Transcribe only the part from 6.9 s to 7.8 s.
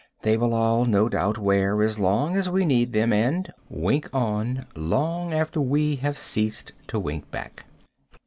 wink back.